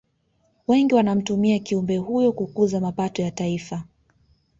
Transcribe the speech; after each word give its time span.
Wengi 0.67 0.95
wanamtumia 0.95 1.59
kiumbe 1.59 1.97
huyo 1.97 2.31
kukuza 2.31 2.79
mapato 2.79 3.21
ya 3.21 3.31
taifa 3.31 3.83